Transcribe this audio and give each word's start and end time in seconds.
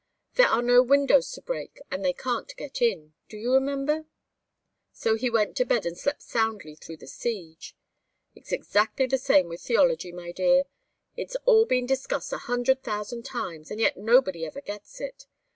'There 0.33 0.47
are 0.47 0.63
no 0.63 0.81
windows 0.81 1.29
to 1.31 1.43
break, 1.43 1.79
and 1.91 2.03
they 2.03 2.11
can't 2.11 2.55
get 2.57 2.81
in' 2.81 3.13
do 3.29 3.37
you 3.37 3.53
remember? 3.53 4.05
So 4.91 5.13
he 5.15 5.29
went 5.29 5.55
to 5.57 5.63
bed 5.63 5.85
and 5.85 5.95
slept 5.95 6.23
soundly 6.23 6.73
through 6.73 6.97
the 6.97 7.05
siege. 7.05 7.75
It's 8.33 8.51
exactly 8.51 9.05
the 9.05 9.19
same 9.19 9.47
with 9.47 9.61
theology, 9.61 10.11
my 10.11 10.31
dear. 10.31 10.63
It's 11.15 11.35
all 11.45 11.65
been 11.65 11.85
discussed 11.85 12.33
a 12.33 12.39
hundred 12.39 12.81
thousand 12.81 13.25
times, 13.25 13.69
and 13.69 13.79
yet 13.79 13.95
nobody 13.95 14.43
ever 14.43 14.61
gets 14.61 14.99
in. 14.99 15.11